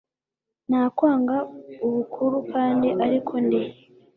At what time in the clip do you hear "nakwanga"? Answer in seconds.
0.69-1.37